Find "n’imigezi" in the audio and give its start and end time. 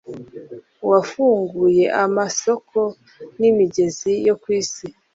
3.39-4.11